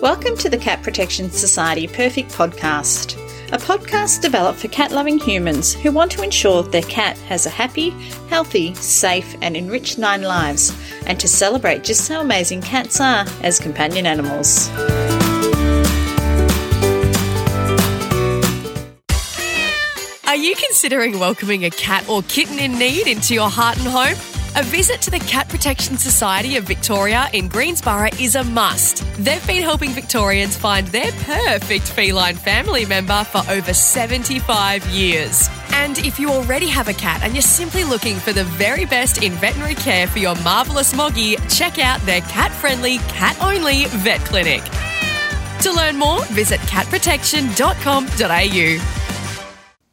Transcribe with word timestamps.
Welcome 0.00 0.36
to 0.36 0.48
the 0.48 0.60
Cat 0.60 0.80
Protection 0.84 1.28
Society 1.28 1.88
Purrfect 1.88 2.32
Podcast, 2.32 3.16
a 3.52 3.58
podcast 3.58 4.22
developed 4.22 4.60
for 4.60 4.68
cat 4.68 4.92
loving 4.92 5.18
humans 5.18 5.74
who 5.74 5.90
want 5.90 6.12
to 6.12 6.22
ensure 6.22 6.62
their 6.62 6.82
cat 6.82 7.18
has 7.18 7.46
a 7.46 7.50
happy, 7.50 7.90
healthy, 8.28 8.74
safe, 8.74 9.34
and 9.42 9.56
enriched 9.56 9.98
nine 9.98 10.22
lives, 10.22 10.72
and 11.06 11.18
to 11.18 11.26
celebrate 11.26 11.82
just 11.82 12.08
how 12.08 12.20
amazing 12.20 12.62
cats 12.62 13.00
are 13.00 13.26
as 13.42 13.58
companion 13.58 14.06
animals. 14.06 14.68
Are 20.28 20.36
you 20.36 20.54
considering 20.54 21.18
welcoming 21.18 21.64
a 21.64 21.70
cat 21.70 22.08
or 22.08 22.22
kitten 22.22 22.60
in 22.60 22.78
need 22.78 23.08
into 23.08 23.34
your 23.34 23.50
heart 23.50 23.76
and 23.78 23.88
home? 23.88 24.33
A 24.56 24.62
visit 24.62 25.02
to 25.02 25.10
the 25.10 25.18
Cat 25.18 25.48
Protection 25.48 25.98
Society 25.98 26.56
of 26.56 26.62
Victoria 26.62 27.28
in 27.32 27.48
Greensborough 27.48 28.10
is 28.20 28.36
a 28.36 28.44
must. 28.44 28.98
They've 29.16 29.44
been 29.48 29.64
helping 29.64 29.90
Victorians 29.90 30.56
find 30.56 30.86
their 30.86 31.10
perfect 31.10 31.88
feline 31.88 32.36
family 32.36 32.86
member 32.86 33.24
for 33.24 33.42
over 33.50 33.74
75 33.74 34.86
years. 34.90 35.48
And 35.72 35.98
if 35.98 36.20
you 36.20 36.30
already 36.30 36.68
have 36.68 36.86
a 36.86 36.94
cat 36.94 37.24
and 37.24 37.34
you're 37.34 37.42
simply 37.42 37.82
looking 37.82 38.14
for 38.14 38.32
the 38.32 38.44
very 38.44 38.84
best 38.84 39.24
in 39.24 39.32
veterinary 39.32 39.74
care 39.74 40.06
for 40.06 40.20
your 40.20 40.36
marvellous 40.42 40.94
moggy, 40.94 41.34
check 41.48 41.80
out 41.80 42.00
their 42.02 42.20
cat 42.20 42.52
friendly, 42.52 42.98
cat 43.08 43.36
only 43.42 43.86
vet 43.86 44.20
clinic. 44.20 44.62
To 45.62 45.72
learn 45.72 45.96
more, 45.96 46.24
visit 46.26 46.60
catprotection.com.au. 46.60 48.78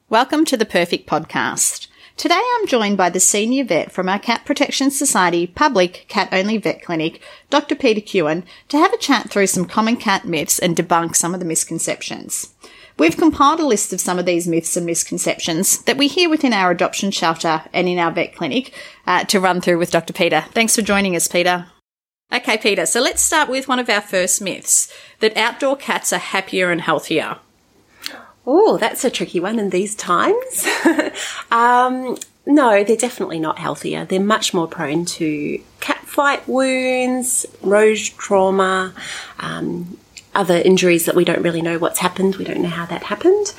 Welcome 0.10 0.46
to 0.46 0.56
the 0.56 0.68
Purrfect 0.68 1.06
Podcast. 1.06 1.88
Today 2.22 2.40
I'm 2.54 2.68
joined 2.68 2.98
by 2.98 3.10
the 3.10 3.20
senior 3.20 3.64
vet 3.64 3.92
from 3.92 4.08
our 4.08 4.20
Cat 4.20 4.46
Protection 4.46 4.92
Society 4.92 5.48
public 5.48 6.06
cat 6.08 6.30
only 6.32 6.60
vet 6.60 6.84
clinic, 6.84 7.20
Dr. 7.50 7.74
Peter 7.74 8.00
Kewen, 8.00 8.44
to 8.68 8.78
have 8.78 8.94
a 8.94 8.98
chat 9.00 9.32
through 9.32 9.48
some 9.48 9.66
common 9.66 9.98
cat 9.98 10.24
myths 10.24 10.60
and 10.60 10.78
debunk 10.78 11.16
some 11.16 11.34
of 11.34 11.40
the 11.40 11.48
misconceptions. 11.48 12.54
We've 13.00 13.18
compiled 13.18 13.60
a 13.60 13.66
list 13.66 13.92
of 13.92 14.00
some 14.00 14.20
of 14.20 14.28
these 14.28 14.48
myths 14.48 14.78
and 14.78 14.86
misconceptions 14.86 15.82
that 15.86 15.98
we 15.98 16.08
hear 16.08 16.30
within 16.30 16.54
our 16.54 16.70
adoption 16.70 17.10
shelter 17.10 17.64
and 17.74 17.90
in 17.90 17.98
our 17.98 18.12
vet 18.12 18.36
clinic 18.36 18.72
uh, 19.08 19.24
to 19.24 19.40
run 19.40 19.60
through 19.60 19.80
with 19.80 19.90
Dr. 19.90 20.14
Peter. 20.14 20.42
Thanks 20.52 20.76
for 20.76 20.84
joining 20.84 21.16
us, 21.16 21.28
Peter. 21.28 21.66
Okay, 22.32 22.60
Peter, 22.60 22.86
so 22.86 23.02
let's 23.02 23.24
start 23.24 23.50
with 23.50 23.68
one 23.68 23.80
of 23.80 23.90
our 23.90 24.00
first 24.00 24.44
myths 24.44 24.94
that 25.22 25.36
outdoor 25.36 25.76
cats 25.76 26.14
are 26.14 26.20
happier 26.20 26.70
and 26.70 26.82
healthier. 26.82 27.40
Oh, 28.54 28.76
that's 28.78 29.06
a 29.06 29.10
tricky 29.10 29.40
one 29.40 29.60
in 29.60 29.70
these 29.70 29.96
times. 29.96 30.68
um, 31.52 32.18
no, 32.46 32.84
they're 32.84 32.98
definitely 32.98 33.40
not 33.40 33.58
healthier. 33.58 34.04
They're 34.04 34.20
much 34.20 34.54
more 34.54 34.68
prone 34.68 35.06
to 35.06 35.64
cat 35.80 36.06
fight 36.06 36.46
wounds, 36.50 37.46
road 37.62 37.96
trauma, 37.96 38.94
um, 39.40 39.98
other 40.36 40.58
injuries 40.58 41.06
that 41.06 41.16
we 41.16 41.24
don't 41.24 41.42
really 41.42 41.62
know 41.62 41.78
what's 41.80 42.00
happened. 42.00 42.36
We 42.36 42.44
don't 42.44 42.60
know 42.60 42.68
how 42.68 42.86
that 42.88 43.04
happened. 43.04 43.54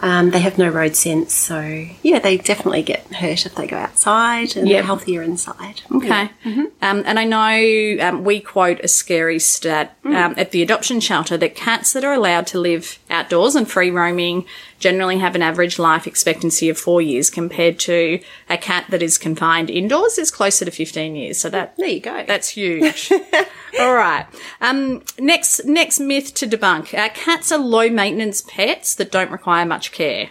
Um, 0.00 0.30
they 0.30 0.40
have 0.40 0.58
no 0.58 0.68
road 0.68 0.94
sense, 0.94 1.32
so 1.32 1.86
yeah, 2.02 2.18
they 2.18 2.36
definitely 2.36 2.82
get 2.82 3.06
hurt 3.14 3.46
if 3.46 3.54
they 3.54 3.66
go 3.66 3.76
outside, 3.78 4.54
and 4.56 4.68
Yep. 4.68 4.74
they're 4.76 4.82
healthier 4.82 5.22
inside. 5.22 5.80
Okay. 5.90 6.30
Um, 6.44 7.02
and 7.06 7.18
I 7.18 7.24
know 7.24 8.04
um, 8.06 8.24
we 8.24 8.40
quote 8.40 8.80
a 8.80 8.88
scary 8.88 9.38
stat 9.38 9.96
um, 10.04 10.34
at 10.36 10.50
the 10.50 10.62
adoption 10.62 11.00
shelter 11.00 11.36
that 11.38 11.54
cats 11.54 11.92
that 11.94 12.04
are 12.04 12.12
allowed 12.12 12.46
to 12.48 12.58
live 12.60 12.98
outdoors 13.10 13.54
and 13.56 13.68
free 13.68 13.90
roaming 13.90 14.44
generally 14.78 15.16
have 15.18 15.34
an 15.34 15.40
average 15.42 15.78
life 15.78 16.06
expectancy 16.06 16.68
of 16.68 16.76
four 16.78 17.00
years 17.00 17.30
compared 17.30 17.78
to 17.78 18.20
a 18.50 18.58
cat 18.58 18.84
that 18.90 19.02
is 19.02 19.16
confined 19.16 19.70
indoors 19.70 20.18
is 20.18 20.30
closer 20.30 20.66
to 20.66 20.70
15 20.70 21.16
years. 21.16 21.38
So 21.38 21.48
that 21.48 21.74
There 21.78 21.88
you 21.88 22.00
go. 22.00 22.24
that's 22.26 22.48
huge. 22.50 23.10
All 23.80 23.94
right. 23.94 24.26
Um, 24.60 25.02
next, 25.18 25.64
next 25.64 25.98
myth 25.98 26.34
to 26.34 26.46
debunk. 26.46 26.92
Uh, 26.92 27.08
cats 27.14 27.50
are 27.50 27.58
low 27.58 27.88
maintenance 27.88 28.42
pets 28.42 28.94
that 28.96 29.10
don't 29.10 29.30
require 29.30 29.64
much 29.64 29.85
care. 29.92 30.30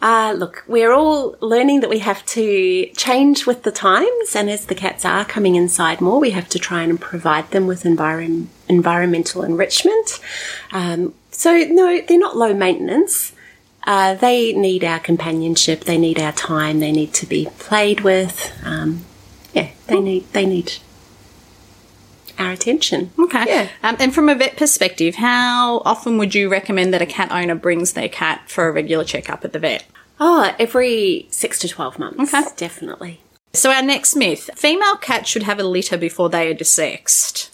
Uh, 0.00 0.34
look, 0.36 0.64
we're 0.66 0.92
all 0.92 1.36
learning 1.40 1.78
that 1.80 1.88
we 1.88 2.00
have 2.00 2.26
to 2.26 2.86
change 2.96 3.46
with 3.46 3.62
the 3.62 3.70
times, 3.70 4.34
and 4.34 4.50
as 4.50 4.66
the 4.66 4.74
cats 4.74 5.04
are 5.04 5.24
coming 5.24 5.54
inside 5.54 6.00
more, 6.00 6.18
we 6.18 6.30
have 6.30 6.48
to 6.48 6.58
try 6.58 6.82
and 6.82 7.00
provide 7.00 7.48
them 7.52 7.68
with 7.68 7.86
environ- 7.86 8.48
environmental 8.68 9.44
enrichment. 9.44 10.18
Um, 10.72 11.14
so, 11.30 11.56
no, 11.56 12.00
they're 12.00 12.18
not 12.18 12.36
low 12.36 12.52
maintenance. 12.52 13.32
Uh, 13.84 14.14
they 14.14 14.52
need 14.52 14.82
our 14.82 14.98
companionship. 14.98 15.84
They 15.84 15.98
need 15.98 16.18
our 16.18 16.32
time. 16.32 16.80
They 16.80 16.92
need 16.92 17.12
to 17.14 17.26
be 17.26 17.46
played 17.58 18.00
with. 18.00 18.52
Um, 18.64 19.04
yeah, 19.52 19.70
they 19.86 20.00
need 20.00 20.32
they 20.32 20.46
need 20.46 20.78
our 22.42 22.52
attention. 22.52 23.10
Okay. 23.18 23.44
Yeah. 23.46 23.68
Um, 23.82 23.96
and 23.98 24.14
from 24.14 24.28
a 24.28 24.34
vet 24.34 24.56
perspective, 24.56 25.16
how 25.16 25.78
often 25.84 26.18
would 26.18 26.34
you 26.34 26.50
recommend 26.50 26.92
that 26.92 27.02
a 27.02 27.06
cat 27.06 27.30
owner 27.32 27.54
brings 27.54 27.92
their 27.92 28.08
cat 28.08 28.50
for 28.50 28.68
a 28.68 28.72
regular 28.72 29.04
checkup 29.04 29.44
at 29.44 29.52
the 29.52 29.58
vet? 29.58 29.84
Oh, 30.20 30.54
every 30.58 31.26
six 31.30 31.58
to 31.60 31.68
twelve 31.68 31.98
months. 31.98 32.32
Okay. 32.34 32.48
definitely. 32.56 33.20
So 33.52 33.70
our 33.70 33.82
next 33.82 34.14
myth: 34.16 34.50
female 34.54 34.96
cats 34.96 35.28
should 35.30 35.44
have 35.44 35.58
a 35.58 35.64
litter 35.64 35.96
before 35.96 36.28
they 36.28 36.50
are 36.50 36.54
desexed. 36.54 37.50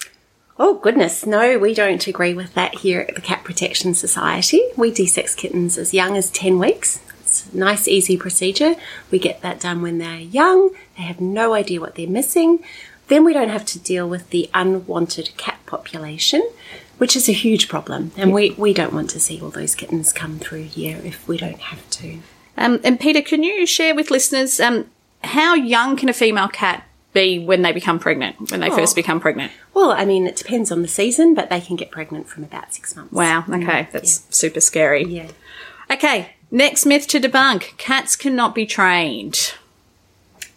Oh 0.60 0.74
goodness, 0.74 1.24
no, 1.24 1.56
we 1.56 1.72
don't 1.72 2.04
agree 2.08 2.34
with 2.34 2.54
that 2.54 2.74
here 2.76 3.06
at 3.08 3.14
the 3.14 3.20
Cat 3.20 3.44
Protection 3.44 3.94
Society. 3.94 4.60
We 4.76 4.90
desex 4.90 5.36
kittens 5.36 5.78
as 5.78 5.94
young 5.94 6.16
as 6.16 6.30
10 6.30 6.58
weeks. 6.58 6.98
It's 7.20 7.52
a 7.52 7.56
nice, 7.56 7.86
easy 7.86 8.16
procedure. 8.16 8.74
We 9.12 9.20
get 9.20 9.40
that 9.42 9.60
done 9.60 9.82
when 9.82 9.98
they're 9.98 10.18
young, 10.18 10.70
they 10.96 11.04
have 11.04 11.20
no 11.20 11.54
idea 11.54 11.80
what 11.80 11.94
they're 11.94 12.08
missing. 12.08 12.64
Then 13.08 13.24
we 13.24 13.32
don't 13.32 13.48
have 13.48 13.64
to 13.66 13.78
deal 13.78 14.08
with 14.08 14.30
the 14.30 14.48
unwanted 14.54 15.36
cat 15.36 15.58
population, 15.66 16.48
which 16.98 17.16
is 17.16 17.28
a 17.28 17.32
huge 17.32 17.68
problem. 17.68 18.12
And 18.16 18.32
we, 18.32 18.50
we 18.52 18.72
don't 18.72 18.92
want 18.92 19.10
to 19.10 19.20
see 19.20 19.40
all 19.40 19.50
those 19.50 19.74
kittens 19.74 20.12
come 20.12 20.38
through 20.38 20.64
here 20.64 21.00
if 21.04 21.26
we 21.26 21.38
don't 21.38 21.60
have 21.60 21.88
to. 21.90 22.18
Um, 22.56 22.80
and 22.84 23.00
Peter, 23.00 23.22
can 23.22 23.42
you 23.42 23.66
share 23.66 23.94
with 23.94 24.10
listeners 24.10 24.60
um, 24.60 24.90
how 25.24 25.54
young 25.54 25.96
can 25.96 26.08
a 26.08 26.12
female 26.12 26.48
cat 26.48 26.84
be 27.12 27.38
when 27.38 27.62
they 27.62 27.72
become 27.72 27.98
pregnant? 27.98 28.50
When 28.50 28.60
they 28.60 28.68
first 28.68 28.94
become 28.94 29.20
pregnant? 29.20 29.52
Well, 29.72 29.92
I 29.92 30.04
mean, 30.04 30.26
it 30.26 30.36
depends 30.36 30.70
on 30.70 30.82
the 30.82 30.88
season, 30.88 31.34
but 31.34 31.50
they 31.50 31.60
can 31.60 31.76
get 31.76 31.90
pregnant 31.90 32.28
from 32.28 32.44
about 32.44 32.74
six 32.74 32.94
months. 32.94 33.12
Wow. 33.12 33.44
Okay, 33.48 33.88
that's 33.92 34.26
super 34.36 34.60
scary. 34.60 35.04
Yeah. 35.04 35.28
Okay. 35.90 36.34
Next 36.50 36.84
myth 36.84 37.06
to 37.08 37.20
debunk: 37.20 37.76
cats 37.76 38.16
cannot 38.16 38.54
be 38.54 38.66
trained. 38.66 39.54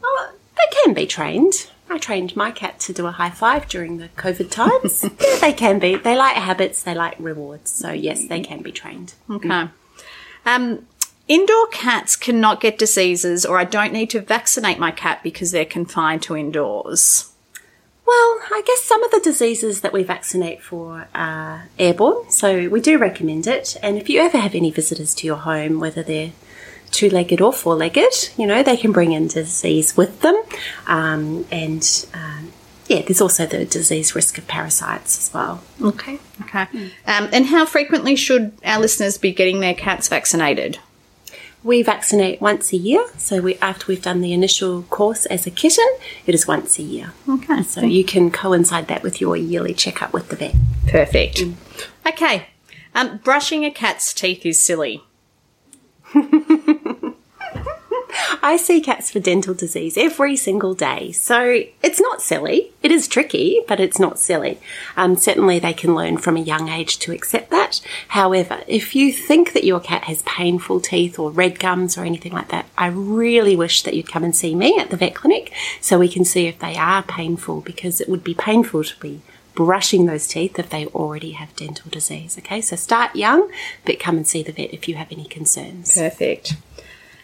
Oh, 0.03 0.31
they 0.55 0.75
can 0.83 0.93
be 0.93 1.05
trained. 1.05 1.67
I 1.91 1.97
trained 1.97 2.35
my 2.35 2.51
cat 2.51 2.79
to 2.81 2.93
do 2.93 3.05
a 3.05 3.11
high 3.11 3.29
five 3.29 3.67
during 3.67 3.97
the 3.97 4.07
COVID 4.09 4.49
times. 4.49 5.03
yeah, 5.21 5.37
they 5.41 5.51
can 5.51 5.77
be. 5.77 5.95
They 5.95 6.15
like 6.15 6.35
habits, 6.35 6.83
they 6.83 6.95
like 6.95 7.15
rewards. 7.19 7.69
So, 7.69 7.91
yes, 7.91 8.27
they 8.27 8.39
can 8.39 8.61
be 8.61 8.71
trained. 8.71 9.13
Okay. 9.29 9.67
Um, 10.45 10.87
indoor 11.27 11.67
cats 11.67 12.15
cannot 12.15 12.61
get 12.61 12.77
diseases, 12.77 13.45
or 13.45 13.59
I 13.59 13.65
don't 13.65 13.91
need 13.91 14.09
to 14.11 14.21
vaccinate 14.21 14.79
my 14.79 14.91
cat 14.91 15.21
because 15.21 15.51
they're 15.51 15.65
confined 15.65 16.21
to 16.23 16.37
indoors. 16.37 17.31
Well, 18.05 18.39
I 18.51 18.63
guess 18.65 18.81
some 18.81 19.03
of 19.03 19.11
the 19.11 19.19
diseases 19.19 19.81
that 19.81 19.93
we 19.93 20.03
vaccinate 20.03 20.61
for 20.61 21.07
are 21.13 21.69
airborne, 21.77 22.29
so 22.29 22.67
we 22.69 22.81
do 22.81 22.97
recommend 22.97 23.47
it. 23.47 23.77
And 23.83 23.97
if 23.97 24.09
you 24.09 24.19
ever 24.21 24.37
have 24.37 24.55
any 24.55 24.71
visitors 24.71 25.13
to 25.15 25.27
your 25.27 25.37
home, 25.37 25.79
whether 25.79 26.03
they're 26.03 26.31
two 26.91 27.09
legged 27.09 27.41
or 27.41 27.53
four 27.53 27.75
legged, 27.75 28.31
you 28.37 28.45
know, 28.45 28.63
they 28.63 28.77
can 28.77 28.91
bring 28.91 29.13
in 29.13 29.27
disease 29.27 29.95
with 29.97 30.21
them. 30.21 30.41
Um, 30.87 31.45
and 31.51 32.05
um, 32.13 32.51
yeah, 32.87 33.01
there's 33.01 33.21
also 33.21 33.45
the 33.45 33.65
disease 33.65 34.15
risk 34.15 34.37
of 34.37 34.47
parasites 34.47 35.17
as 35.17 35.33
well. 35.33 35.63
Okay. 35.81 36.19
Okay. 36.41 36.67
Um, 37.07 37.29
and 37.31 37.45
how 37.45 37.65
frequently 37.65 38.15
should 38.15 38.51
our 38.65 38.79
listeners 38.79 39.17
be 39.17 39.31
getting 39.31 39.61
their 39.61 39.73
cats 39.73 40.07
vaccinated? 40.09 40.79
We 41.63 41.83
vaccinate 41.83 42.41
once 42.41 42.73
a 42.73 42.77
year, 42.77 43.05
so 43.17 43.39
we 43.39 43.55
after 43.57 43.85
we've 43.87 44.01
done 44.01 44.21
the 44.21 44.33
initial 44.33 44.81
course 44.83 45.27
as 45.27 45.45
a 45.45 45.51
kitten, 45.51 45.87
it 46.25 46.33
is 46.33 46.47
once 46.47 46.79
a 46.79 46.81
year. 46.81 47.13
Okay. 47.29 47.61
So 47.61 47.81
you 47.81 48.03
can 48.03 48.31
coincide 48.31 48.87
that 48.87 49.03
with 49.03 49.21
your 49.21 49.37
yearly 49.37 49.75
checkup 49.75 50.11
with 50.11 50.29
the 50.29 50.35
vet. 50.35 50.55
Perfect. 50.87 51.43
Okay. 52.05 52.47
Um, 52.95 53.17
brushing 53.23 53.63
a 53.63 53.71
cat's 53.71 54.11
teeth 54.11 54.43
is 54.43 54.59
silly. 54.59 55.03
I 58.43 58.57
see 58.57 58.81
cats 58.81 59.11
for 59.11 59.19
dental 59.19 59.53
disease 59.53 59.97
every 59.97 60.35
single 60.35 60.73
day, 60.73 61.11
so 61.11 61.63
it's 61.83 62.01
not 62.01 62.21
silly. 62.21 62.71
It 62.81 62.91
is 62.91 63.07
tricky, 63.07 63.61
but 63.67 63.79
it's 63.79 63.99
not 63.99 64.17
silly. 64.17 64.59
Um, 64.97 65.15
certainly, 65.15 65.59
they 65.59 65.73
can 65.73 65.93
learn 65.93 66.17
from 66.17 66.37
a 66.37 66.41
young 66.41 66.67
age 66.69 66.97
to 66.99 67.11
accept 67.11 67.51
that. 67.51 67.81
However, 68.09 68.61
if 68.67 68.95
you 68.95 69.13
think 69.13 69.53
that 69.53 69.63
your 69.63 69.79
cat 69.79 70.05
has 70.05 70.23
painful 70.23 70.79
teeth 70.81 71.19
or 71.19 71.29
red 71.29 71.59
gums 71.59 71.97
or 71.97 72.03
anything 72.03 72.33
like 72.33 72.49
that, 72.49 72.65
I 72.77 72.87
really 72.87 73.55
wish 73.55 73.83
that 73.83 73.93
you'd 73.93 74.11
come 74.11 74.23
and 74.23 74.35
see 74.35 74.55
me 74.55 74.79
at 74.79 74.89
the 74.89 74.97
vet 74.97 75.13
clinic 75.13 75.53
so 75.79 75.99
we 75.99 76.09
can 76.09 76.25
see 76.25 76.47
if 76.47 76.57
they 76.57 76.75
are 76.77 77.03
painful 77.03 77.61
because 77.61 78.01
it 78.01 78.09
would 78.09 78.23
be 78.23 78.33
painful 78.33 78.83
to 78.83 78.99
be 78.99 79.21
brushing 79.53 80.05
those 80.05 80.27
teeth 80.27 80.57
if 80.57 80.69
they 80.69 80.87
already 80.87 81.31
have 81.31 81.55
dental 81.55 81.89
disease. 81.91 82.37
Okay, 82.37 82.61
so 82.61 82.75
start 82.75 83.15
young, 83.15 83.51
but 83.85 83.99
come 83.99 84.17
and 84.17 84.27
see 84.27 84.41
the 84.41 84.51
vet 84.51 84.73
if 84.73 84.87
you 84.87 84.95
have 84.95 85.11
any 85.11 85.25
concerns. 85.25 85.95
Perfect. 85.95 86.55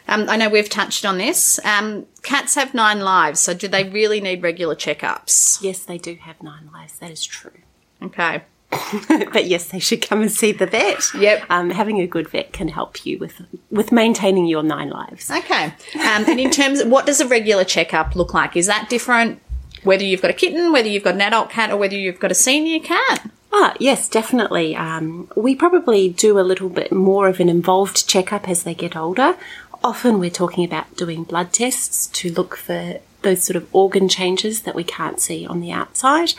Um, 0.07 0.29
I 0.29 0.37
know 0.37 0.49
we've 0.49 0.69
touched 0.69 1.05
on 1.05 1.17
this. 1.17 1.59
Um, 1.65 2.05
cats 2.23 2.55
have 2.55 2.73
nine 2.73 3.01
lives, 3.01 3.39
so 3.39 3.53
do 3.53 3.67
they 3.67 3.83
really 3.83 4.21
need 4.21 4.41
regular 4.41 4.75
checkups? 4.75 5.61
Yes, 5.61 5.79
they 5.83 5.97
do 5.97 6.15
have 6.15 6.41
nine 6.41 6.69
lives. 6.73 6.97
That 6.99 7.11
is 7.11 7.23
true. 7.25 7.51
Okay. 8.03 8.43
but 9.33 9.45
yes, 9.47 9.69
they 9.69 9.79
should 9.79 10.07
come 10.07 10.21
and 10.21 10.31
see 10.31 10.51
the 10.51 10.67
vet. 10.67 11.01
Yep. 11.17 11.45
Um, 11.49 11.69
having 11.71 11.99
a 12.01 12.05
good 12.05 12.27
vet 12.29 12.51
can 12.53 12.67
help 12.67 13.05
you 13.05 13.17
with 13.17 13.41
with 13.71 13.91
maintaining 13.91 14.45
your 14.45 14.61
nine 14.61 14.89
lives. 14.89 15.31
Okay. 15.31 15.65
Um, 15.95 16.25
and 16.27 16.39
in 16.39 16.51
terms 16.51 16.81
of 16.81 16.89
what 16.89 17.05
does 17.05 17.21
a 17.21 17.27
regular 17.27 17.63
checkup 17.63 18.15
look 18.15 18.33
like? 18.33 18.55
Is 18.55 18.67
that 18.67 18.87
different 18.89 19.41
whether 19.83 20.03
you've 20.03 20.21
got 20.21 20.31
a 20.31 20.33
kitten, 20.33 20.71
whether 20.73 20.89
you've 20.89 21.03
got 21.03 21.15
an 21.15 21.21
adult 21.21 21.49
cat, 21.49 21.71
or 21.71 21.77
whether 21.77 21.95
you've 21.95 22.19
got 22.19 22.29
a 22.29 22.35
senior 22.35 22.79
cat? 22.79 23.31
Ah, 23.53 23.73
yes, 23.79 24.09
definitely. 24.09 24.75
Um, 24.75 25.31
we 25.35 25.55
probably 25.55 26.09
do 26.09 26.37
a 26.37 26.41
little 26.41 26.69
bit 26.69 26.91
more 26.91 27.27
of 27.29 27.39
an 27.39 27.47
involved 27.49 28.07
checkup 28.07 28.49
as 28.49 28.63
they 28.63 28.75
get 28.75 28.95
older. 28.95 29.37
Often 29.87 30.19
we're 30.19 30.29
talking 30.29 30.65
about 30.65 30.97
doing 30.97 31.23
blood 31.23 31.53
tests 31.53 32.07
to 32.07 32.29
look 32.29 32.57
for 32.57 32.99
those 33.21 33.41
sort 33.45 33.55
of 33.55 33.73
organ 33.73 34.09
changes 34.09 34.63
that 34.63 34.75
we 34.75 34.83
can't 34.83 35.17
see 35.21 35.47
on 35.47 35.61
the 35.61 35.71
outside. 35.71 36.33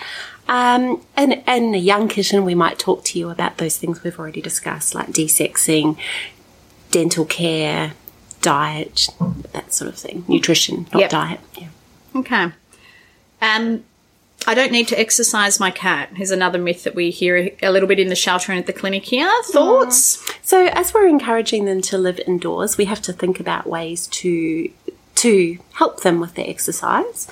Um, 0.47 1.03
and, 1.17 1.43
and 1.47 1.75
a 1.75 1.79
young 1.79 2.09
kitten, 2.09 2.45
we 2.45 2.55
might 2.55 2.79
talk 2.79 3.05
to 3.05 3.19
you 3.19 3.31
about 3.31 3.57
those 3.57 3.79
things 3.79 4.05
we've 4.05 4.19
already 4.19 4.43
discussed, 4.43 4.95
like 4.95 5.09
desexing, 5.13 5.97
dental 6.91 7.25
care, 7.25 7.95
diet, 8.43 9.09
that 9.55 9.73
sort 9.73 9.89
of 9.89 9.97
thing. 9.97 10.27
Nutrition, 10.29 10.87
not 10.93 11.01
Yep. 11.01 11.11
diet. 11.11 11.41
Yeah. 11.57 11.69
Okay. 12.17 12.53
Um, 13.41 13.83
I 14.49 14.55
don't 14.55 14.73
need 14.73 14.89
to 14.89 14.99
exercise 14.99 15.61
my 15.61 15.71
cat. 15.71 16.09
Is 16.19 16.31
another 16.31 16.59
myth 16.59 16.85
that 16.85 16.95
we 16.95 17.11
hear 17.11 17.51
a 17.63 17.71
little 17.71 17.87
bit 17.87 17.99
in 17.99 18.09
the 18.09 18.17
shelter 18.17 18.51
and 18.51 18.59
at 18.59 18.67
the 18.67 18.73
clinic 18.73 19.05
here. 19.05 19.31
Thoughts? 19.45 20.27
So, 20.41 20.69
as 20.69 20.95
we're 20.95 21.07
encouraging 21.07 21.67
them 21.67 21.83
to 21.83 21.99
live 21.99 22.19
indoors, 22.27 22.79
we 22.79 22.87
have 22.87 23.03
to 23.03 23.13
think 23.13 23.41
about 23.41 23.67
ways 23.67 24.07
to 24.07 24.71
to 25.17 25.59
help 25.75 26.01
them 26.01 26.19
with 26.19 26.35
their 26.35 26.49
exercise, 26.49 27.29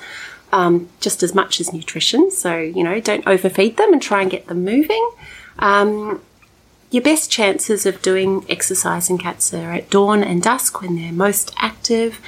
um, 0.51 0.89
just 0.99 1.23
as 1.23 1.33
much 1.33 1.59
as 1.59 1.73
nutrition. 1.73 2.29
So, 2.29 2.55
you 2.55 2.83
know, 2.83 2.99
don't 2.99 3.25
overfeed 3.25 3.77
them 3.77 3.93
and 3.93 4.01
try 4.01 4.21
and 4.21 4.29
get 4.29 4.45
them 4.45 4.63
moving. 4.63 5.09
Um, 5.57 6.21
your 6.91 7.01
best 7.01 7.31
chances 7.31 7.87
of 7.87 8.03
doing 8.03 8.45
exercise 8.47 9.09
in 9.09 9.17
cats 9.17 9.51
are 9.55 9.71
at 9.71 9.89
dawn 9.89 10.23
and 10.23 10.43
dusk 10.43 10.81
when 10.81 10.95
they're 10.95 11.11
most 11.11 11.51
active. 11.57 12.21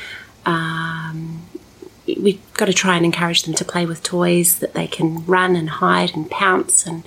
Um, 0.48 1.44
we've 2.20 2.54
got 2.54 2.66
to 2.66 2.74
try 2.74 2.96
and 2.96 3.06
encourage 3.06 3.44
them 3.44 3.54
to 3.56 3.66
play 3.66 3.86
with 3.86 4.04
toys 4.04 4.60
that 4.60 4.74
they 4.74 4.88
can 4.88 5.26
run 5.26 5.56
and 5.56 5.70
hide 5.70 6.16
and 6.16 6.30
pounce 6.30 6.86
and 6.86 7.04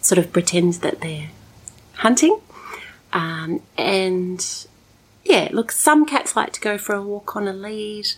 sort 0.00 0.18
of 0.18 0.32
pretend 0.32 0.74
that 0.74 1.00
they're 1.00 1.30
hunting. 1.94 2.40
Um, 3.12 3.62
and 3.78 4.66
yeah, 5.24 5.48
look, 5.52 5.72
some 5.72 6.04
cats 6.04 6.36
like 6.36 6.52
to 6.54 6.60
go 6.60 6.76
for 6.76 6.94
a 6.94 7.02
walk 7.02 7.36
on 7.36 7.48
a 7.48 7.52
lead. 7.52 8.08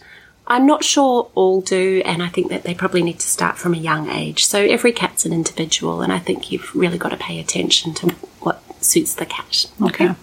I'm 0.48 0.66
not 0.66 0.84
sure 0.84 1.30
all 1.34 1.60
do, 1.60 2.02
and 2.04 2.22
I 2.22 2.28
think 2.28 2.50
that 2.50 2.62
they 2.62 2.74
probably 2.74 3.02
need 3.02 3.18
to 3.18 3.28
start 3.28 3.58
from 3.58 3.74
a 3.74 3.78
young 3.78 4.08
age. 4.08 4.44
So 4.44 4.60
every 4.60 4.92
cat's 4.92 5.26
an 5.26 5.32
individual, 5.32 6.02
and 6.02 6.12
I 6.12 6.20
think 6.20 6.52
you've 6.52 6.74
really 6.74 6.98
got 6.98 7.08
to 7.08 7.16
pay 7.16 7.40
attention 7.40 7.94
to 7.94 8.10
what 8.40 8.62
suits 8.82 9.14
the 9.14 9.26
cat. 9.26 9.66
Okay. 9.82 10.14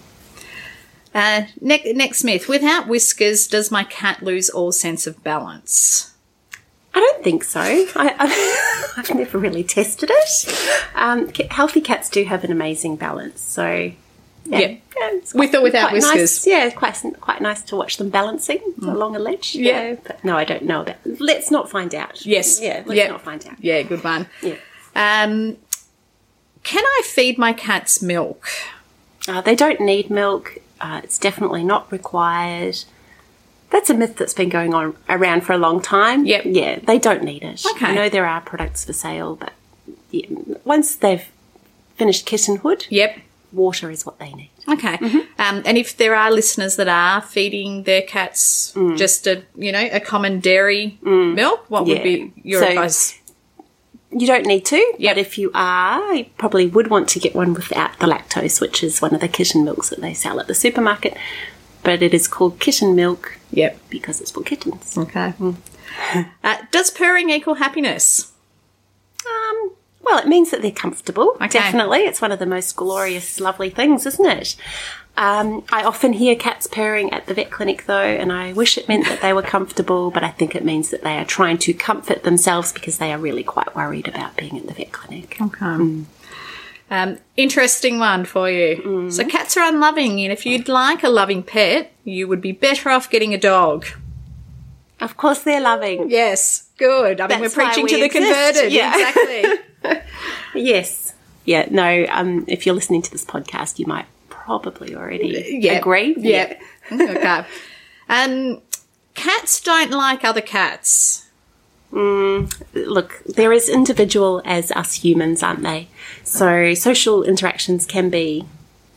Uh, 1.14 1.44
ne- 1.60 1.92
next 1.92 2.24
myth. 2.24 2.48
Without 2.48 2.88
whiskers, 2.88 3.46
does 3.46 3.70
my 3.70 3.84
cat 3.84 4.22
lose 4.22 4.50
all 4.50 4.72
sense 4.72 5.06
of 5.06 5.22
balance? 5.22 6.12
I 6.92 7.00
don't 7.00 7.22
think 7.24 7.44
so. 7.44 7.60
I, 7.60 7.86
I, 7.96 8.94
I've 8.96 9.14
never 9.14 9.38
really 9.38 9.64
tested 9.64 10.10
it. 10.12 10.88
Um, 10.94 11.28
healthy 11.50 11.80
cats 11.80 12.08
do 12.10 12.24
have 12.24 12.44
an 12.44 12.52
amazing 12.52 12.96
balance, 12.96 13.40
so 13.40 13.66
yeah, 14.46 14.58
Yeah. 14.58 14.58
yeah, 14.68 14.76
it's 15.12 15.34
With 15.34 15.54
or 15.54 15.62
without 15.62 15.90
quite 15.90 16.02
nice- 16.02 16.16
whiskers? 16.16 16.46
yeah, 16.46 16.70
quite 16.70 17.00
quite 17.20 17.40
nice 17.40 17.62
to 17.62 17.76
watch 17.76 17.96
them 17.96 18.10
balancing 18.10 18.60
along 18.82 19.16
a 19.16 19.18
ledge. 19.18 19.54
Yeah. 19.54 19.96
but 20.04 20.22
no, 20.24 20.36
I 20.36 20.44
don't 20.44 20.62
know 20.64 20.82
about. 20.82 20.96
Let's 21.04 21.50
not 21.50 21.70
find 21.70 21.94
out. 21.94 22.24
Yes. 22.26 22.60
yeah, 22.60 22.82
let's 22.86 22.98
Yeah. 22.98 23.08
not 23.08 23.22
find 23.22 23.44
out. 23.46 23.56
Yeah, 23.62 23.82
good 23.82 24.04
one. 24.04 24.26
Yeah. 24.42 24.56
Um, 24.94 25.56
can 26.62 26.84
I 26.84 27.02
feed 27.04 27.38
my 27.38 27.52
cats 27.52 28.02
milk? 28.02 28.46
Uh, 29.26 29.40
they 29.40 29.54
don't 29.56 29.80
need 29.80 30.10
milk. 30.10 30.58
Uh, 30.80 31.00
it's 31.04 31.18
definitely 31.18 31.64
not 31.64 31.90
required. 31.92 32.84
That's 33.70 33.90
a 33.90 33.94
myth 33.94 34.16
that's 34.16 34.34
been 34.34 34.48
going 34.50 34.74
on 34.74 34.94
around 35.08 35.42
for 35.42 35.52
a 35.52 35.58
long 35.58 35.80
time. 35.82 36.26
Yep. 36.26 36.42
Yeah, 36.46 36.78
they 36.80 36.98
don't 36.98 37.22
need 37.24 37.42
it. 37.42 37.64
Okay. 37.72 37.86
I 37.86 37.94
know 37.94 38.08
there 38.08 38.26
are 38.26 38.40
products 38.40 38.84
for 38.84 38.92
sale, 38.92 39.36
but 39.36 39.52
yeah, 40.10 40.26
once 40.64 40.94
they've 40.96 41.24
finished 41.96 42.26
kittenhood, 42.26 42.86
Yep. 42.90 43.18
water 43.52 43.90
is 43.90 44.04
what 44.06 44.18
they 44.18 44.32
need. 44.32 44.50
Okay. 44.68 44.96
Mm-hmm. 44.98 45.18
Um, 45.40 45.62
and 45.66 45.76
if 45.78 45.96
there 45.96 46.14
are 46.14 46.30
listeners 46.30 46.76
that 46.76 46.88
are 46.88 47.20
feeding 47.22 47.82
their 47.84 48.02
cats 48.02 48.72
Mm. 48.76 48.96
just 48.96 49.26
a 49.26 49.42
you 49.56 49.72
know 49.72 49.88
a 49.92 50.00
common 50.00 50.40
dairy 50.40 50.98
milk, 51.02 51.64
what 51.68 51.86
would 51.86 52.02
be 52.02 52.32
your 52.42 52.60
So- 52.62 52.68
advice? 52.68 53.20
You 54.16 54.26
don't 54.28 54.46
need 54.46 54.64
to, 54.66 54.76
Yep. 54.98 55.16
but 55.16 55.20
if 55.20 55.38
you 55.38 55.50
are, 55.54 56.14
you 56.14 56.26
probably 56.38 56.66
would 56.66 56.88
want 56.88 57.08
to 57.10 57.18
get 57.18 57.34
one 57.34 57.52
without 57.52 57.98
the 57.98 58.06
lactose, 58.06 58.60
which 58.60 58.82
is 58.84 59.02
one 59.02 59.12
of 59.14 59.20
the 59.20 59.26
kitten 59.28 59.64
milks 59.64 59.88
that 59.88 60.00
they 60.00 60.14
sell 60.14 60.38
at 60.38 60.46
the 60.46 60.54
supermarket. 60.54 61.16
But 61.82 62.00
it 62.00 62.14
is 62.14 62.28
called 62.28 62.60
kitten 62.60 62.94
milk 62.94 63.38
Yep. 63.50 63.78
because 63.90 64.20
it's 64.20 64.30
for 64.30 64.42
kittens. 64.42 64.96
Okay. 64.96 65.34
uh, 66.44 66.56
does 66.70 66.90
purring 66.90 67.30
equal 67.30 67.54
happiness? 67.54 68.32
Um, 69.26 69.72
well, 70.02 70.18
it 70.18 70.28
means 70.28 70.50
that 70.50 70.62
they're 70.62 70.70
comfortable. 70.70 71.30
Okay. 71.36 71.48
Definitely. 71.48 72.00
It's 72.00 72.20
one 72.20 72.30
of 72.32 72.38
the 72.38 72.46
most 72.46 72.76
glorious, 72.76 73.40
lovely 73.40 73.70
things, 73.70 74.06
isn't 74.06 74.26
it? 74.26 74.56
Um, 75.16 75.62
I 75.70 75.84
often 75.84 76.12
hear 76.12 76.34
cats 76.34 76.66
purring 76.66 77.12
at 77.12 77.26
the 77.26 77.34
vet 77.34 77.50
clinic, 77.50 77.86
though, 77.86 78.00
and 78.00 78.32
I 78.32 78.52
wish 78.52 78.76
it 78.76 78.88
meant 78.88 79.04
that 79.06 79.20
they 79.22 79.32
were 79.32 79.42
comfortable, 79.42 80.10
but 80.10 80.24
I 80.24 80.30
think 80.30 80.56
it 80.56 80.64
means 80.64 80.90
that 80.90 81.02
they 81.02 81.18
are 81.18 81.24
trying 81.24 81.58
to 81.58 81.72
comfort 81.72 82.24
themselves 82.24 82.72
because 82.72 82.98
they 82.98 83.12
are 83.12 83.18
really 83.18 83.44
quite 83.44 83.76
worried 83.76 84.08
about 84.08 84.36
being 84.36 84.58
at 84.58 84.66
the 84.66 84.74
vet 84.74 84.90
clinic. 84.90 85.36
Okay. 85.40 86.04
Um, 86.90 87.18
interesting 87.36 87.98
one 88.00 88.24
for 88.24 88.50
you. 88.50 89.10
So 89.10 89.24
cats 89.24 89.56
are 89.56 89.68
unloving, 89.68 90.20
and 90.20 90.32
if 90.32 90.44
you'd 90.44 90.68
like 90.68 91.02
a 91.04 91.08
loving 91.08 91.42
pet, 91.44 91.92
you 92.04 92.26
would 92.26 92.40
be 92.40 92.52
better 92.52 92.90
off 92.90 93.08
getting 93.08 93.32
a 93.32 93.38
dog. 93.38 93.86
Of 95.00 95.16
course, 95.16 95.42
they're 95.42 95.60
loving. 95.60 96.10
Yes, 96.10 96.68
good. 96.76 97.20
I 97.20 97.28
mean, 97.28 97.40
That's 97.40 97.56
we're 97.56 97.64
preaching 97.64 97.84
we 97.84 97.90
to 97.90 97.96
the 97.96 98.04
exist. 98.04 98.24
converted. 98.26 98.72
Yeah. 98.72 99.08
Exactly. 99.08 100.00
Yes. 100.54 101.14
Yeah, 101.44 101.66
no, 101.70 102.06
um, 102.10 102.44
if 102.48 102.64
you're 102.64 102.74
listening 102.74 103.02
to 103.02 103.10
this 103.10 103.24
podcast, 103.24 103.78
you 103.78 103.86
might 103.86 104.06
probably 104.44 104.94
already 104.94 105.58
Yeah. 105.60 105.72
agree. 105.78 106.14
Yeah. 106.18 106.54
okay. 106.92 107.44
Um, 108.08 108.60
cats 109.14 109.60
don't 109.60 109.90
like 109.90 110.24
other 110.24 110.40
cats. 110.42 111.22
look, 111.92 113.22
they're 113.24 113.52
as 113.52 113.68
individual 113.68 114.42
as 114.44 114.70
us 114.72 114.94
humans, 114.94 115.42
aren't 115.42 115.62
they? 115.62 115.88
So 116.24 116.74
social 116.74 117.22
interactions 117.22 117.86
can 117.86 118.10
be, 118.10 118.44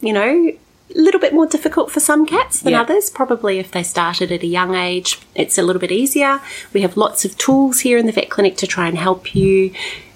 you 0.02 0.14
know, 0.14 0.52
a 0.96 1.00
little 1.00 1.20
bit 1.20 1.34
more 1.34 1.46
difficult 1.46 1.92
for 1.92 2.00
some 2.00 2.26
cats 2.26 2.60
than 2.62 2.74
Yeah. 2.74 2.82
others. 2.82 3.10
Probably 3.10 3.60
if 3.60 3.70
they 3.72 3.84
started 3.84 4.32
at 4.32 4.42
a 4.42 4.48
young 4.48 4.74
age, 4.76 5.20
it's 5.36 5.58
a 5.58 5.62
little 5.62 5.80
bit 5.80 5.92
easier. 5.92 6.42
We 6.74 6.82
have 6.82 6.98
lots 6.98 7.24
of 7.26 7.38
tools 7.38 7.82
here 7.82 7.98
in 7.98 8.06
the 8.08 8.12
vet 8.12 8.30
clinic 8.30 8.58
to 8.58 8.68
try 8.68 8.88
and 8.88 8.98
help 8.98 9.36
you. 9.36 9.72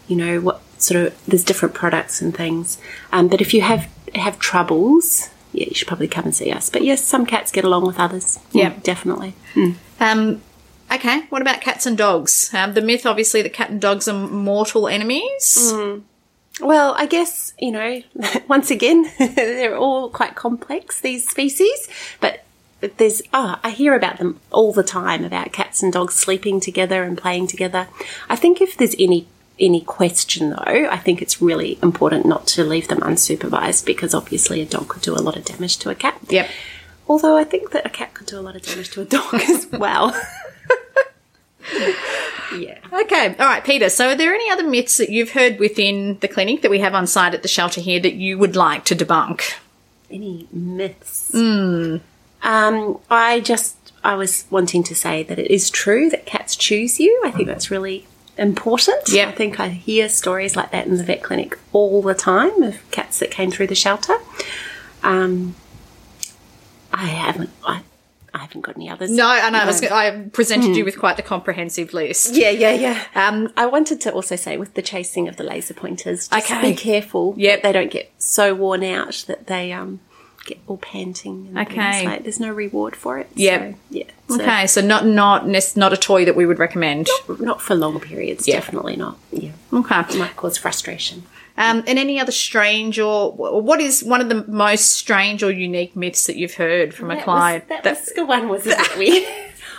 You 0.07 0.15
know 0.15 0.39
what 0.41 0.61
sort 0.77 1.05
of 1.05 1.13
there's 1.27 1.43
different 1.43 1.75
products 1.75 2.21
and 2.21 2.35
things. 2.35 2.77
Um, 3.11 3.27
but 3.27 3.41
if 3.41 3.53
you 3.53 3.61
have 3.61 3.87
have 4.15 4.39
troubles, 4.39 5.29
yeah, 5.53 5.65
you 5.67 5.75
should 5.75 5.87
probably 5.87 6.07
come 6.07 6.25
and 6.25 6.35
see 6.35 6.51
us. 6.51 6.69
But 6.69 6.83
yes, 6.83 7.03
some 7.03 7.25
cats 7.25 7.51
get 7.51 7.63
along 7.63 7.85
with 7.85 7.99
others. 7.99 8.39
Yeah. 8.51 8.73
definitely. 8.83 9.33
Um, 9.99 10.41
okay. 10.91 11.21
What 11.29 11.41
about 11.41 11.61
cats 11.61 11.85
and 11.85 11.97
dogs? 11.97 12.53
Um, 12.53 12.73
the 12.73 12.81
myth, 12.81 13.05
obviously, 13.05 13.41
that 13.41 13.53
cat 13.53 13.69
and 13.69 13.81
dogs 13.81 14.07
are 14.07 14.13
mortal 14.13 14.87
enemies. 14.87 15.73
Well, 16.59 16.93
I 16.97 17.05
guess, 17.05 17.53
you 17.59 17.71
know, 17.71 18.01
once 18.47 18.71
again, 18.71 19.11
they're 19.19 19.77
all 19.77 20.09
quite 20.09 20.35
complex, 20.35 20.99
these 20.99 21.27
species, 21.27 21.87
but 22.19 22.43
there's, 22.97 23.21
oh, 23.33 23.59
I 23.63 23.69
hear 23.71 23.95
about 23.95 24.17
them 24.17 24.39
all 24.51 24.73
the 24.73 24.83
time 24.83 25.23
about 25.23 25.53
cats 25.53 25.83
and 25.83 25.93
dogs 25.93 26.15
sleeping 26.15 26.59
together 26.59 27.03
and 27.03 27.17
playing 27.17 27.47
together. 27.47 27.87
I 28.29 28.35
think 28.35 28.59
if 28.59 28.75
there's 28.75 28.95
any 28.99 29.27
any 29.61 29.81
question 29.81 30.49
though, 30.49 30.57
I 30.65 30.97
think 30.97 31.21
it's 31.21 31.41
really 31.41 31.79
important 31.81 32.25
not 32.25 32.47
to 32.47 32.63
leave 32.63 32.87
them 32.87 32.99
unsupervised 32.99 33.85
because 33.85 34.13
obviously 34.13 34.61
a 34.61 34.65
dog 34.65 34.89
could 34.89 35.03
do 35.03 35.13
a 35.13 35.21
lot 35.21 35.37
of 35.37 35.45
damage 35.45 35.77
to 35.77 35.89
a 35.89 35.95
cat. 35.95 36.19
Yep. 36.29 36.49
Although 37.07 37.37
I 37.37 37.43
think 37.43 37.71
that 37.71 37.85
a 37.85 37.89
cat 37.89 38.13
could 38.13 38.27
do 38.27 38.39
a 38.39 38.41
lot 38.41 38.55
of 38.55 38.63
damage 38.63 38.89
to 38.91 39.01
a 39.01 39.05
dog 39.05 39.33
as 39.49 39.67
well. 39.67 40.19
yeah. 42.57 42.77
Okay. 42.91 43.35
All 43.37 43.45
right, 43.45 43.63
Peter. 43.63 43.89
So, 43.89 44.09
are 44.09 44.15
there 44.15 44.33
any 44.33 44.49
other 44.49 44.67
myths 44.67 44.97
that 44.97 45.09
you've 45.09 45.31
heard 45.31 45.59
within 45.59 46.17
the 46.19 46.27
clinic 46.27 46.61
that 46.61 46.71
we 46.71 46.79
have 46.79 46.93
on 46.93 47.07
site 47.07 47.33
at 47.33 47.41
the 47.41 47.47
shelter 47.47 47.81
here 47.81 47.99
that 47.99 48.13
you 48.13 48.37
would 48.37 48.55
like 48.55 48.85
to 48.85 48.95
debunk? 48.95 49.55
any 50.11 50.47
myths? 50.51 51.33
Um, 51.33 52.01
I 53.09 53.39
just 53.41 53.93
I 54.03 54.15
was 54.15 54.45
wanting 54.49 54.83
to 54.83 54.95
say 54.95 55.23
that 55.23 55.39
it 55.39 55.51
is 55.51 55.69
true 55.69 56.09
that 56.09 56.25
cats 56.25 56.55
choose 56.55 56.99
you. 56.99 57.21
I 57.23 57.31
think 57.31 57.47
that's 57.47 57.71
really 57.71 58.07
important. 58.37 59.07
Yep. 59.09 59.27
I 59.27 59.31
think 59.31 59.59
I 59.59 59.67
hear 59.69 60.09
stories 60.09 60.55
like 60.55 60.71
that 60.71 60.87
in 60.87 60.97
the 60.97 61.03
vet 61.03 61.23
clinic 61.23 61.57
all 61.73 62.01
the 62.01 62.13
time 62.15 62.63
of 62.63 62.89
cats 62.91 63.19
that 63.19 63.31
came 63.31 63.51
through 63.51 63.67
the 63.67 63.75
shelter. 63.75 64.15
Um, 65.03 65.55
I 66.93 67.05
haven't. 67.07 67.49
I, 67.65 67.83
I've 68.33 68.41
haven't 68.41 68.61
got 68.61 68.75
any 68.77 68.89
others. 68.89 69.11
No, 69.11 69.27
I 69.27 69.49
know. 69.49 69.59
I, 69.59 69.65
was, 69.65 69.83
I 69.83 70.21
presented 70.31 70.75
you 70.77 70.85
with 70.85 70.97
quite 70.97 71.17
the 71.17 71.23
comprehensive 71.23 71.93
list. 71.93 72.33
Yeah, 72.33 72.49
yeah, 72.49 72.71
yeah. 72.71 73.03
Um, 73.13 73.51
I 73.57 73.65
wanted 73.65 73.99
to 74.01 74.13
also 74.13 74.35
say 74.37 74.55
with 74.57 74.73
the 74.73 74.81
chasing 74.81 75.27
of 75.27 75.35
the 75.35 75.43
laser 75.43 75.73
pointers, 75.73 76.27
just 76.29 76.49
Okay. 76.51 76.71
be 76.71 76.75
careful 76.75 77.33
Yep. 77.37 77.61
that 77.61 77.67
they 77.67 77.73
don't 77.73 77.91
get 77.91 78.09
so 78.17 78.53
worn 78.55 78.83
out 78.83 79.25
that 79.27 79.47
they 79.47 79.73
um, 79.73 79.99
get 80.45 80.59
all 80.67 80.77
panting. 80.77 81.47
And 81.49 81.59
Okay. 81.59 81.91
things. 81.91 82.05
Like, 82.05 82.23
there's 82.23 82.39
no 82.39 82.51
reward 82.51 82.95
for 82.95 83.17
it. 83.19 83.29
Yep. 83.35 83.61
So, 83.71 83.77
yeah. 83.89 84.03
So 84.29 84.35
Okay, 84.41 84.67
so 84.67 84.81
not 84.81 85.05
not 85.05 85.45
not 85.75 85.93
a 85.93 85.97
toy 85.97 86.25
that 86.25 86.35
we 86.35 86.45
would 86.45 86.59
recommend. 86.59 87.07
Not 87.39 87.61
for 87.61 87.75
long 87.75 87.99
periods. 87.99 88.47
Yeah. 88.47 88.55
Definitely 88.55 88.95
not. 88.95 89.17
Yeah. 89.31 89.51
Okay. 89.73 90.17
Might 90.17 90.35
cause 90.35 90.57
frustration. 90.57 91.23
Um, 91.57 91.83
and 91.85 91.99
any 91.99 92.19
other 92.19 92.31
strange 92.31 92.97
or 92.97 93.31
what 93.33 93.81
is 93.81 94.03
one 94.03 94.21
of 94.21 94.29
the 94.29 94.45
most 94.47 94.93
strange 94.93 95.43
or 95.43 95.51
unique 95.51 95.95
myths 95.95 96.25
that 96.27 96.37
you've 96.37 96.53
heard 96.55 96.93
from 96.93 97.11
a 97.11 97.15
That 97.15 97.23
client? 97.25 97.65
Was, 97.69 98.05
that, 98.15 98.27
one 98.27 98.47
was 98.47 98.65
a 98.65 98.69
bit 98.69 98.97
weird. 98.97 99.27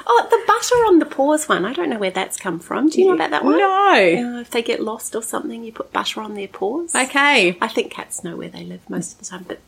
Oh, 0.07 0.27
the 0.31 0.39
butter 0.47 0.75
on 0.87 0.99
the 0.99 1.07
paws 1.07 1.49
one. 1.49 1.65
I 1.65 1.73
don't 1.73 1.89
know 1.89 1.99
where 1.99 2.11
that's 2.11 2.37
come 2.37 2.59
from. 2.59 2.89
Do 2.89 3.01
you 3.01 3.07
know 3.09 3.15
about 3.15 3.31
that 3.31 3.45
one? 3.45 3.57
No. 3.57 4.37
Uh, 4.37 4.41
if 4.41 4.51
they 4.51 4.61
get 4.63 4.81
lost 4.81 5.15
or 5.15 5.23
something, 5.23 5.65
you 5.65 5.73
put 5.73 5.93
butter 5.93 6.21
on 6.21 6.35
their 6.35 6.49
paws. 6.49 6.95
Okay. 6.95 7.57
I 7.61 7.69
think 7.69 7.91
cats 7.93 8.23
know 8.23 8.37
where 8.37 8.49
they 8.49 8.65
live 8.65 8.89
most 8.91 9.13
of 9.13 9.19
the 9.21 9.25
time, 9.25 9.45
but 9.49 9.61